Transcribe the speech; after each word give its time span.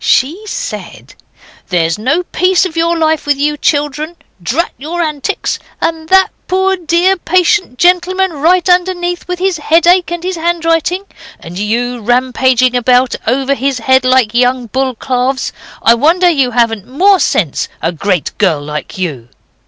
She 0.03 0.41
said 0.47 1.13
'There's 1.67 1.99
no 1.99 2.23
peace 2.23 2.65
of 2.65 2.75
your 2.75 2.97
life 2.97 3.27
with 3.27 3.37
you 3.37 3.55
children. 3.55 4.15
Drat 4.41 4.71
your 4.79 4.99
antics! 4.99 5.59
And 5.79 6.09
that 6.09 6.31
poor, 6.47 6.75
dear, 6.75 7.15
patient 7.17 7.77
gentleman 7.77 8.33
right 8.33 8.67
underneath, 8.67 9.27
with 9.27 9.37
his 9.37 9.57
headache 9.57 10.09
and 10.09 10.23
his 10.23 10.37
handwriting: 10.37 11.03
and 11.39 11.59
you 11.59 11.99
rampaging 12.01 12.75
about 12.75 13.13
over 13.27 13.53
his 13.53 13.77
head 13.77 14.03
like 14.03 14.33
young 14.33 14.65
bull 14.65 14.95
calves. 14.95 15.53
I 15.83 15.93
wonder 15.93 16.31
you 16.31 16.49
haven't 16.49 16.87
more 16.87 17.19
sense, 17.19 17.69
a 17.79 17.91
great 17.91 18.35
girl 18.39 18.59
like 18.63 18.97
you. 18.97 19.29